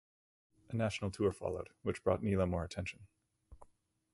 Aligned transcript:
A 0.71 0.75
national 0.75 1.11
tour 1.11 1.31
followed, 1.31 1.69
which 1.83 2.03
brought 2.03 2.23
Nele 2.23 2.47
more 2.47 2.63
attention. 2.63 3.05